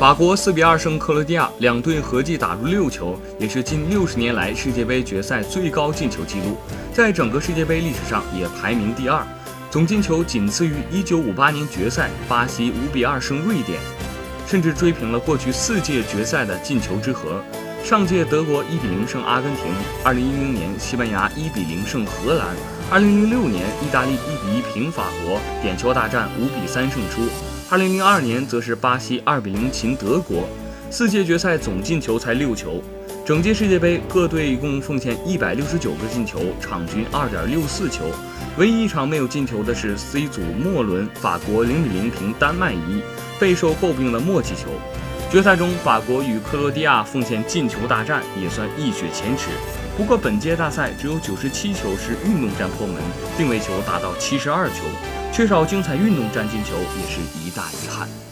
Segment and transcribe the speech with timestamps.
[0.00, 6.56] 法国四比二胜克罗地亚，两队合计打入六球，也是近六十年来世界杯决赛最高进球纪录，
[6.90, 9.22] 在整个世界杯历史上也排名第二，
[9.70, 13.78] 总进球仅次于1958年决赛巴西五比二胜瑞典，
[14.46, 17.44] 甚至追平了过去四届决赛的进球之和。
[17.84, 19.66] 上届德国一比零胜阿根廷
[20.02, 22.56] ，2010年西班牙一比零胜荷兰
[22.90, 27.20] ，2006年意大利一比一平法国，点球大战五比三胜出。
[27.70, 30.42] 二零零二年则是巴西二比零擒德国，
[30.90, 32.82] 四届决赛总进球才六球。
[33.24, 38.06] 整届世界杯各队一共奉献一百六十九个进球，场均二点六四球。
[38.58, 43.02] 唯一一场没有进球的是 C 组末轮，法国零比零平丹麦一，
[43.38, 44.62] 备受诟病的默契球。
[45.30, 49.48] 决赛中，法国与克罗地亚奉献进球大战，也算一雪前耻。
[49.96, 52.96] 不过本届大赛只有九十七球是运动战破门，
[53.38, 54.82] 定位球达到七十二球。
[55.32, 58.29] 缺少精彩运动战进球也是一大遗憾。